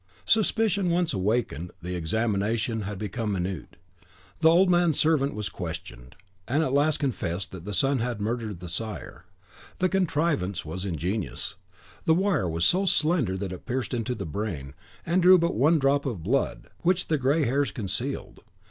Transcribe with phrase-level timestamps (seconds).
[0.25, 3.75] Suspicion once awakened, the examination became minute.
[4.39, 6.15] The old man's servant was questioned,
[6.47, 9.25] and at last confessed that the son had murdered the sire.
[9.77, 11.53] The contrivance was ingenious:
[12.05, 14.73] the wire was so slender that it pierced to the brain,
[15.05, 18.39] and drew but one drop of blood, which the grey hairs concealed.